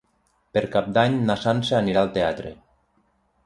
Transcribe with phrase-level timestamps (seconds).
[0.57, 2.59] Per Cap d'Any na Sança anirà al teatre.